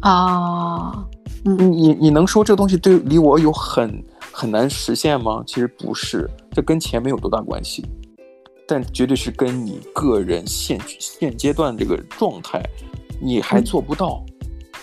[0.00, 1.06] 啊，
[1.44, 5.42] 嗯，你你能说这个东西对离我有很很难实现吗？
[5.46, 7.84] 其实不是，这跟钱没有多大关系，
[8.66, 12.62] 但绝对是跟你个人现现阶段这个状态，
[13.20, 14.24] 你还做不到。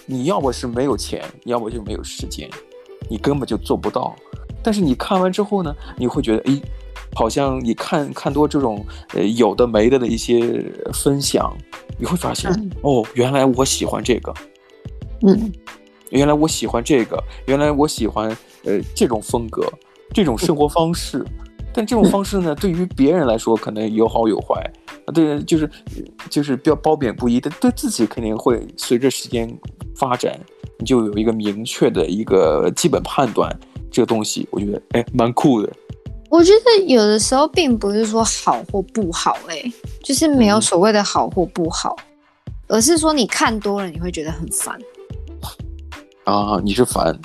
[0.06, 2.50] 你要么是没有钱，要么就没有时间。
[3.10, 4.16] 你根本就做不到，
[4.64, 6.62] 但是你看完之后呢，你会觉得，诶，
[7.14, 10.64] 好像你看看多这种呃有的没的的一些
[10.94, 11.56] 分享，
[11.98, 14.34] 你会发现，嗯、哦，原来我喜欢这个，
[15.22, 15.52] 嗯，
[16.10, 18.30] 原来我喜欢这个，原来我喜欢
[18.64, 19.62] 呃这种风格，
[20.14, 24.62] 这种生活方式，嗯、但这种方式呢， 对于别人来说可能有好有坏，
[25.06, 25.70] 啊，对，就是
[26.30, 29.50] 就是比较褒贬不一，但对自己肯定会随着时间
[29.96, 30.40] 发展。
[30.78, 33.56] 你就有一个明确的一个基本判断，
[33.92, 35.72] 这个东西我觉得哎蛮酷的。
[36.30, 39.62] 我觉得有的时候并不是说好或不好，哎，
[40.02, 41.96] 就是没有所谓的好或不好，
[42.46, 44.80] 嗯、而是说你看多了你会觉得很烦。
[46.24, 47.20] 啊，你是烦？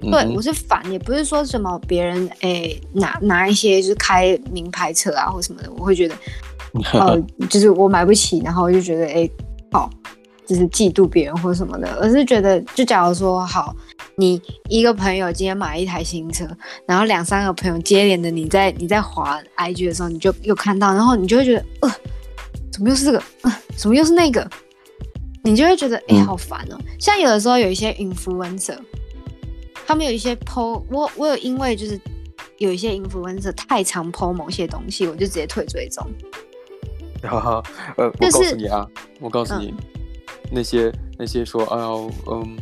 [0.00, 6.14] 对，嗯、我是烦，也不是说什么别人哎拿拿一些就是开名牌车啊或什么的，我会觉得
[6.94, 9.28] 呃就是我买不起，然后我就觉得哎
[9.72, 9.90] 好。
[10.46, 13.72] 就是嫉妒别人或什么的，而是觉得，就假如说好，
[14.16, 16.44] 你一个朋友今天买一台新车，
[16.88, 21.94] 然后两三个朋友接连的你在你在滑 IG 的时候，你就又看到，然后你就会觉得，呃，
[22.72, 24.44] 怎么又是这个，呃，怎么又是那个，
[25.44, 26.76] 你就会觉得，哎，好烦哦。
[26.98, 28.76] 像有的时候有一些 influencer，
[29.90, 32.00] 他们有一些 po，我我有因为就是
[32.58, 36.06] 有一些 influencer 太常 po 某些东西，我就直接退追踪。
[37.24, 37.62] 哈哈，
[37.96, 39.66] 呃，我告诉你啊，我告诉你。
[39.66, 39.76] 嗯
[40.52, 42.56] 那些那些说，哎呦，嗯，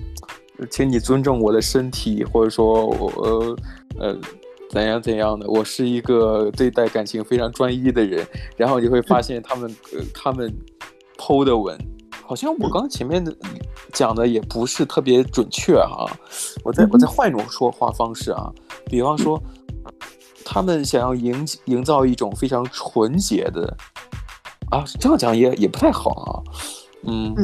[0.71, 3.57] 请你尊重我的身体，或者说我呃
[3.99, 4.19] 呃
[4.71, 8.27] 怎样怎样的，我是一个对待感情非常专一的人。
[8.57, 9.77] 然后你会发现他们、
[10.15, 10.51] 他们
[11.19, 11.79] PO 的文，
[12.29, 13.35] 好像我刚前面的
[13.95, 16.05] 讲的也不是特别准确啊。
[16.63, 18.53] 我再我再换一种说话方式啊，
[18.85, 19.43] 比方说，
[20.45, 23.75] 他们想要营营造一种非常纯洁的
[24.71, 26.29] 啊，这样讲也也不太好啊。
[27.07, 27.35] 嗯，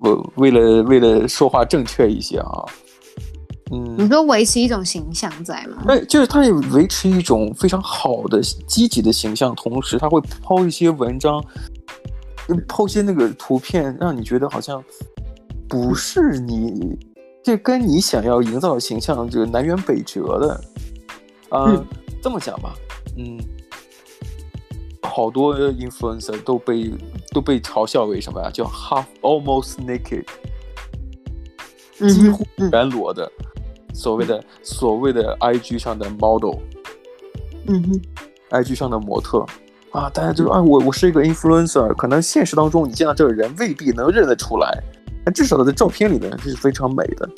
[0.00, 2.64] 我为了为了说话正确一些啊，
[3.70, 5.84] 嗯，你说维持一种形象在吗？
[5.86, 11.44] 对，就是他也维持一种非常好的积极的形象，同时他会抛一些文章，
[12.68, 14.82] 抛些那个图片，让你觉得好像
[15.68, 16.98] 不是你，
[17.42, 20.54] 这跟你想要营造的形象这个南辕北辙的，
[21.50, 21.86] 啊、呃，嗯、
[22.22, 22.74] 这么讲吧，
[23.16, 23.38] 嗯。
[25.04, 26.90] 好多 influencer 都被
[27.32, 28.50] 都被嘲笑为什么呀？
[28.50, 30.24] 叫 half almost naked，
[31.98, 33.30] 几乎全裸的，
[33.92, 36.56] 所谓的所谓的 IG 上的 model，
[37.66, 38.00] 嗯哼
[38.52, 39.44] ，IG 上的模特
[39.92, 44.82] 啊，大家就说啊，我我是一个 influencer，可能现实当中你见到这个人未必能认得出来，
[45.24, 47.28] 但至少在照片里面是非常美的，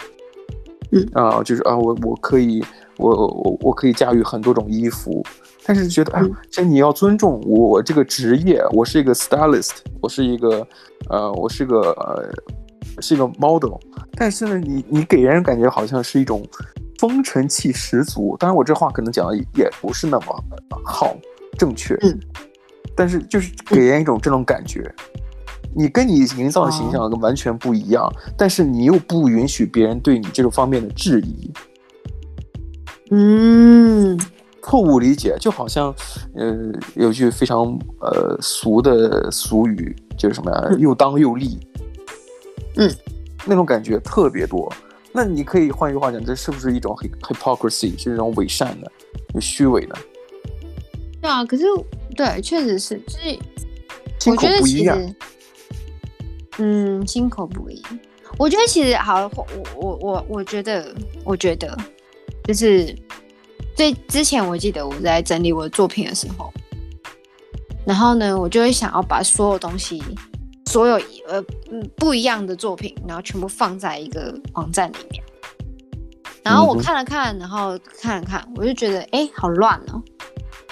[0.93, 2.65] 嗯啊，就是啊，我我可以，
[2.97, 5.25] 我我我可以驾驭很多种衣服。
[5.67, 10.67] 但是觉得，哎，这你要尊重我，我这个职业，我是一个 stylist，我是一个，
[11.09, 12.31] 呃，我是个，呃，
[13.01, 13.75] 是一个 model。
[14.15, 16.47] 但是呢，你你给人感觉好像是一种
[16.99, 18.37] 风尘气十足。
[18.39, 20.45] 当然，我这话可能讲的也不是那么
[20.85, 21.17] 好
[21.59, 22.19] 正确，嗯，
[22.97, 24.93] 但是就是给人一种这种感觉，
[25.75, 31.51] 你跟你营造的形象完全不一样，但是你又不允许别人对你这种方面的质疑，
[33.11, 34.19] 嗯。
[34.67, 35.95] 错误理解，就好像，
[36.35, 40.69] 呃，有句非常呃俗的俗语，就是什么呀？
[40.71, 41.61] 嗯、又当又立，
[42.77, 42.91] 嗯，
[43.45, 44.73] 那种感觉特别多。
[45.13, 48.91] 那你可以换句话讲，这是不是一种 hypocrisy，是一种伪善的、
[49.35, 49.95] 有虚伪的？
[51.25, 51.65] 对啊，可是
[52.15, 53.01] 对，确实是，
[54.19, 55.17] 就是我觉得其实。
[56.59, 57.99] 嗯，心口不一样。
[58.39, 60.95] 我觉得其实好，我我我我觉得，
[61.25, 61.75] 我觉得
[62.45, 62.95] 就是。
[63.75, 66.53] 最之前我记得我在整理我的作品的时候，
[67.85, 70.01] 然后呢，我就会想要把所有东西，
[70.67, 70.95] 所有
[71.27, 75.25] 呃嗯不一样的作品，然后全部放在一个网站里面。
[76.45, 80.01] 然后我看了看，然后看了看，我就觉得哎，好乱哦，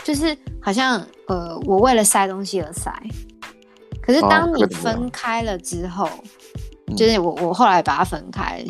[0.05, 2.93] 就是好像呃我为了塞东西而塞。
[4.01, 6.09] 可是当你分开了之后，
[6.97, 8.65] 就是我我后来把它分开，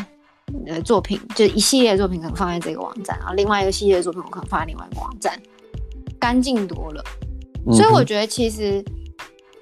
[0.67, 5.33] 呃，作品就一系列作品可能放在这个网站，然后另外一个系列作品我可能放在另外一个网站，
[6.21, 7.03] 干净多了。
[7.73, 8.85] 所以我觉得其实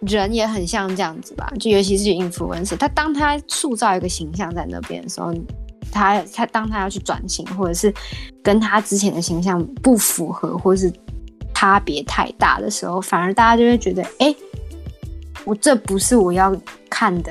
[0.00, 5.32] 人也很像这样子吧，就尤其是 influencer，他当他塑造一个形象在那边的时候，
[5.92, 7.94] 他他当他要去转型，或者是
[8.42, 10.92] 跟他之前的形象不符合，或者是
[11.60, 14.36] 差别太大的时候，反而大家就会觉得，哎、欸，
[15.44, 16.56] 我这不是我要
[16.88, 17.30] 看的，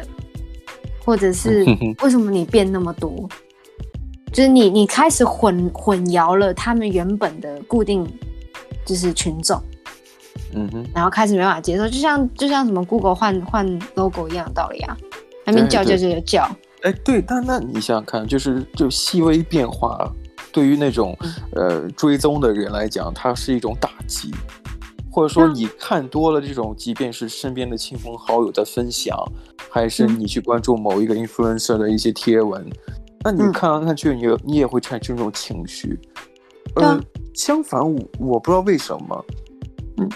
[1.04, 1.66] 或者是
[2.04, 3.28] 为什么你变那么多？
[4.32, 8.08] 就是你你开始混混淆了他们原本的固定
[8.86, 9.60] 就是群众。
[10.54, 14.96] 嗯哼，然后开始没办法接受，就像就像什么 Google 换换 logo 一样的道理啊，
[15.44, 16.56] 还没叫叫叫叫叫。
[16.84, 20.14] 哎，对，但那你想想看，就是就细微变化，
[20.52, 21.18] 对于那种、
[21.54, 24.32] 嗯、呃追踪的人来讲，它是一种打击，
[25.12, 29.18] 或者说你看多了这种，即便是身边的亲朋好友的分享，
[29.70, 32.74] 还是你去关注某一个 influencer 的一些贴文，嗯、
[33.24, 36.00] 那你看来看去，你你也会产生这种情绪。
[36.76, 39.26] 嗯、呃，相反，我我不知道为什么，
[39.98, 40.10] 嗯。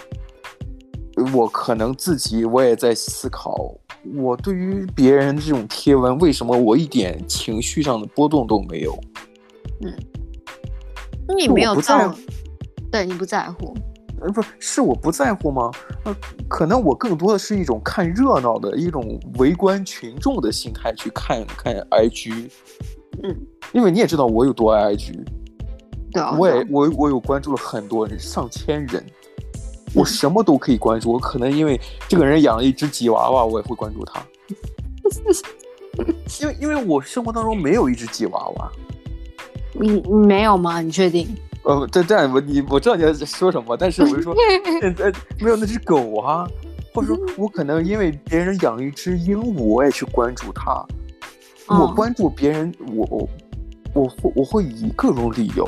[1.32, 3.72] 我可能自己我也在思考，
[4.16, 8.98] 我对于别人这种贴文，为什么我一点情绪上的波动都没有？
[9.82, 9.94] 嗯，
[11.38, 12.18] 你没有在乎，
[12.92, 13.74] 对，你不在乎，
[14.22, 15.72] 呃，不是我不在乎吗？
[16.06, 16.16] 呃，
[16.48, 22.52] 可能我更多的是一种看热闹的一种围观群众的心态去看看 IG。
[23.24, 23.36] 嗯，
[23.72, 25.24] 因为你也知道我有多爱 IG，
[26.12, 29.04] 对啊，我也我我有关注了很多人，上千人。
[29.96, 34.26] 我什么都可以关注，我可能因为这个人养了一只吉娃娃，我也会关注他。
[36.42, 38.72] 因为因为我生活当中没有一只吉娃娃，
[39.74, 40.82] 你你没有吗？
[40.82, 41.28] 你确定？
[41.64, 44.36] 呃，这这样我你我知道你在说什么，但是我就说
[44.82, 46.48] 现 在没有那只狗啊，
[46.94, 50.86] 或者说我可能因为别人养一只鹦鹉，我也去关注它。
[51.68, 53.30] 我关注别人，我我
[53.94, 55.66] 我会我会以各种理由。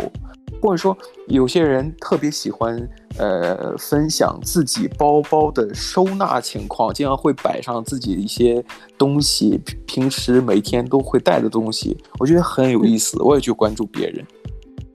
[0.66, 0.98] 或者说，
[1.28, 2.76] 有些人特别喜欢，
[3.20, 8.66] 呃，分享自己包包的收纳情况，经常会摆上自己一些
[8.98, 14.26] 东西，平时每天都会带的东西，我觉得很有意思，我也去关注别人。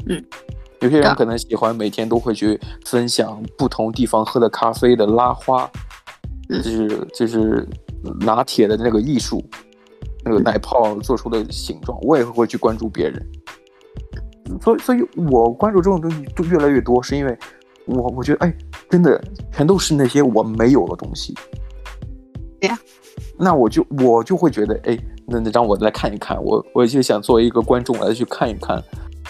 [0.06, 0.24] 嗯，
[0.80, 5.70] 有些人可能喜欢每天都会去分享不同地方喝的咖啡的拉花，
[6.48, 7.64] 就是就是
[8.18, 9.40] 拿铁的那个艺术，
[10.24, 13.24] 那个奶泡做出的形状，我也会去关注别人。
[14.60, 17.36] 所以，所以我关注这种东西就越来越多，是因为
[17.86, 18.54] 我我觉得，哎，
[18.88, 19.22] 真的
[19.52, 21.34] 全都是那些我没有的东西。
[22.60, 22.78] 对呀，
[23.38, 28.82] 那我就我就会觉得，哎，那那让我来看一看，我我就想作为一个观众来去看一看，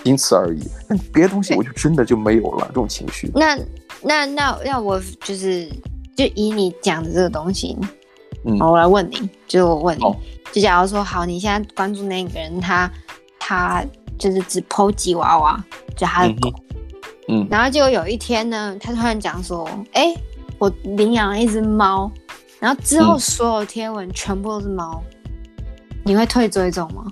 [0.02, 0.60] 仅此而已。
[0.88, 3.30] 但别的东西我就真的就没有了这种情绪。
[3.34, 3.58] 那
[4.02, 5.68] 那那要我就是
[6.16, 7.76] 就以你讲的这个东西，
[8.44, 10.16] 嗯，我来问你，就我问你，哦、
[10.52, 12.90] 就假如说好，你现在关注那个人，他
[13.38, 13.84] 他。
[14.20, 15.64] 就是只 po 吉娃娃，
[15.96, 16.52] 就他的狗，
[17.26, 20.18] 嗯，嗯，然后结果有一天呢，他突然讲说，哎、欸，
[20.58, 22.08] 我领养了一只猫，
[22.60, 25.24] 然后之后所有贴文全部都是猫，嗯、
[26.04, 27.06] 你会退追踪吗？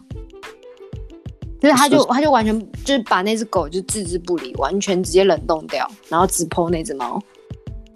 [1.60, 7.18] 就是他就他就完全就是把那只狗就置之不理，完全直接冷冻掉，然后只 po 那只猫。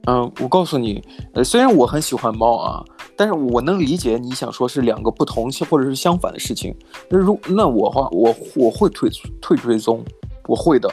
[0.06, 1.04] 嗯、呃，我告诉你，
[1.34, 2.82] 呃，虽然我很喜欢猫啊。
[3.16, 6.74] 但是我能理解你想说是两个不同或者是相反的事情。
[7.08, 9.10] 那如那我的话，我我会退
[9.40, 10.04] 退追踪，
[10.46, 10.90] 我会的。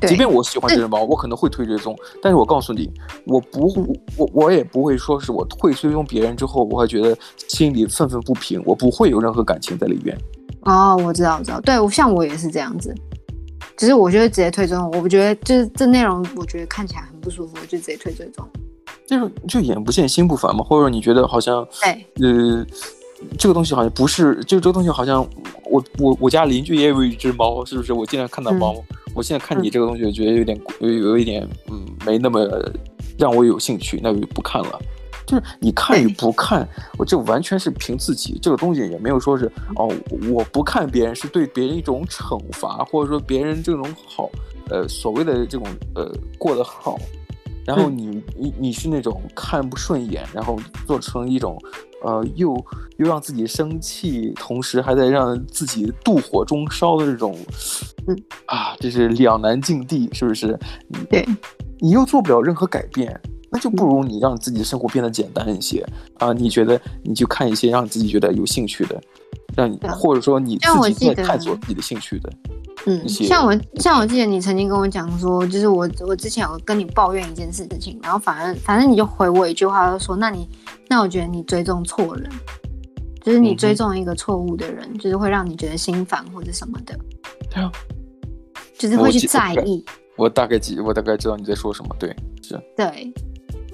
[0.00, 1.96] 对，即便我喜欢这只猫，我可能会退追踪。
[2.22, 2.88] 但是我告诉你，
[3.26, 7.18] 我不，我我也不会说是我退追踪别人之后，我会觉得
[7.48, 10.16] 心里愤愤不平，我不会有任何感情在里边。
[10.62, 11.60] 哦，我知道，我知道。
[11.62, 12.94] 对，我像我也是这样子，
[13.76, 14.88] 只是我就会直接退追踪。
[14.92, 18.46] 我不觉得就是这内容，我觉得看起来很不舒服，我就直接退追踪。
[19.08, 22.66] 就是就眼不见心不烦嘛，或者说你觉得好像，对，呃，
[23.38, 25.26] 这个东西好像不是，就这个东西好像
[25.64, 27.94] 我我我家邻居也有一只猫，是不是？
[27.94, 32.46] 我经常看到猫，嗯、我现在看你这个东西，我觉得有点有有一点，嗯，没那么
[33.16, 34.78] 让我有兴趣，那就不看了。
[35.26, 39.90] 就是你看与不看，我这完全是凭自己，这个东西也没有说是哦，
[40.30, 44.28] 我不看别人是对别人一种惩罚，或者说别人这种好，
[44.68, 46.98] 呃，所谓的这种呃过得好。
[47.68, 51.54] 然后你你你是那种看不顺眼，然后做成一种，
[52.02, 52.54] 呃，又
[52.96, 57.36] 又让自己生气，同时还在让自己妒火中烧的这种，
[58.06, 58.16] 嗯
[58.46, 60.58] 啊，这是两难境地，是不是？
[61.10, 61.28] 对，
[61.78, 65.86] 你又做不了任何改变，那就不如你让自己的生活变得简单一些
[66.20, 66.32] 啊！
[66.32, 68.98] 你觉得你就看一些让自己觉得有兴趣的，
[69.54, 72.32] 让你或者说你自己在探索自己的兴趣的。
[72.88, 80.48] 嗯，像我像我记得你曾经跟我讲说，就是我我之前有跟你抱怨一件事情，然后反正反正你就回我一句话，就说那你
[80.88, 82.30] 那我觉得你追踪错人，
[83.22, 86.98] 就是你追踪一个错误的人，嗯、就是会让你觉得心烦或者什么的。
[87.50, 87.70] 对啊，
[88.78, 89.84] 就是会去在意。
[90.16, 91.94] 我大概记，我大概知道你在说什么。
[91.98, 92.08] 对，
[92.42, 92.60] 是。
[92.76, 93.12] 对，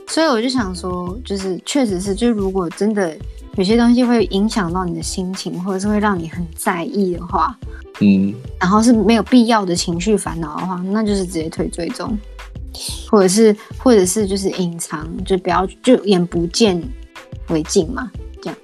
[0.07, 3.17] 所以我就想说，就是确实是，就是如果真的
[3.57, 7.57] 有些东西会影响到你的心情，或者是会让你很在意的话，
[8.01, 12.19] 嗯，然后是没有必要的情绪烦恼的话，那就是直接退追踪，
[13.09, 16.83] 或者是，或者是就是隐藏，就不要就眼不见
[17.49, 18.11] 为净嘛。
[18.43, 18.59] 这样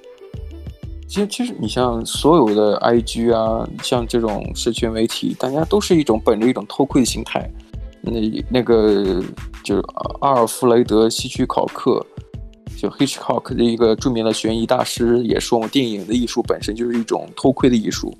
[1.07, 7.49] 其实，其实你像所有的 IG 啊，像这种社群媒体，大家都是一种本着一种偷窥的心态。
[8.01, 8.11] 那
[8.49, 9.23] 那个
[9.63, 9.83] 就是
[10.21, 12.03] 阿尔弗雷德·希区考克，
[12.81, 18.11] 就 Hitchcock 的一个著名的悬疑大师，也说，我们电影的艺术本身就是一种偷窥的艺术，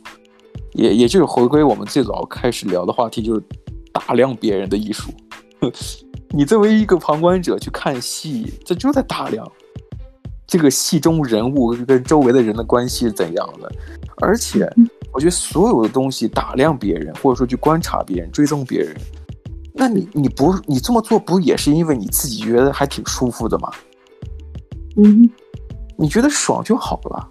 [0.74, 3.43] 也也就是回归我们最早开始聊的话题，就是
[3.91, 5.12] 打量别人的艺术。
[6.30, 9.51] 你作为一个旁观者去看戏，这就在打量。
[10.45, 13.72] 这个戏中人物跟周围的人的关系是怎样的？
[14.18, 14.72] 而且，
[15.12, 18.95] 我觉得所有的东西打量别人，或者说去观察别人、追踪别人，
[19.74, 23.72] 那你你不你这么做，不也是因为你自己觉得还挺舒服的吗？
[24.98, 25.30] 嗯，
[25.98, 27.30] 你觉得爽就好了。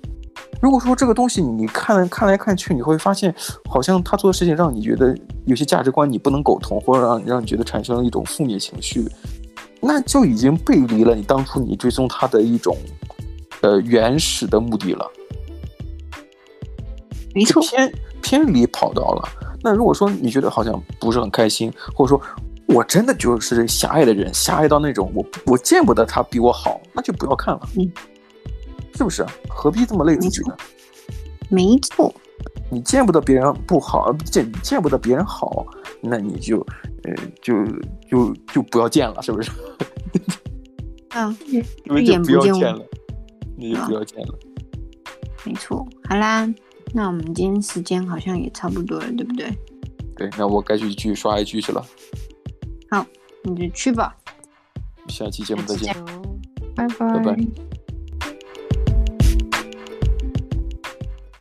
[0.61, 3.35] 如果说这个东西你看看来看去，你会发现
[3.69, 9.07] 好像他做的事情让你觉得有些价值观你不能苟同，或者让让你觉得产生了一种负面情绪，
[9.81, 12.77] 那就已经背离了你当初你追踪他的一种。
[13.63, 15.07] 呃，原始的目的了，
[17.35, 17.93] 没错，偏
[18.23, 19.29] 偏离跑道了。
[19.63, 22.19] 那如果说你觉得好像不是很开心，或者说
[22.75, 27.91] 我真的就是狭隘的人，狭隘到那种我我见不得他比我好，那就不要看了，嗯，
[28.95, 29.27] 是不是？
[29.49, 30.57] 何必这么累自己呢？
[31.49, 32.15] 没错，
[32.71, 35.67] 你见不得别人不好，见见不得别人好，
[36.01, 36.61] 那你就
[37.05, 37.67] 呃就
[38.09, 39.51] 就就不要见了，是不是？
[41.11, 41.61] 啊，因
[41.95, 42.87] 为就不要见了。
[43.57, 44.39] 你就不要见了，
[45.45, 45.87] 没错。
[46.09, 46.49] 好啦，
[46.95, 49.53] 那我们今天时间好像也差不多了，对不对？
[50.17, 51.85] 对，那我该去继续刷 IG 去了。
[52.91, 53.07] 好，
[53.45, 54.15] 你就去吧。
[55.09, 55.95] 下期节目再见，
[56.75, 57.15] 拜拜。
[57.15, 57.70] 拜拜。